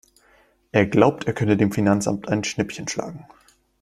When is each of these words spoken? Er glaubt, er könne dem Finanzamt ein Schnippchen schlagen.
Er 0.71 0.87
glaubt, 0.87 1.27
er 1.27 1.33
könne 1.33 1.57
dem 1.57 1.71
Finanzamt 1.71 2.27
ein 2.27 2.43
Schnippchen 2.43 2.87
schlagen. 2.87 3.27